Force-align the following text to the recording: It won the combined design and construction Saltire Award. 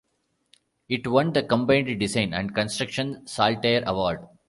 It 0.89 1.05
won 1.05 1.31
the 1.33 1.43
combined 1.43 1.99
design 1.99 2.33
and 2.33 2.55
construction 2.55 3.27
Saltire 3.27 3.83
Award. 3.85 4.27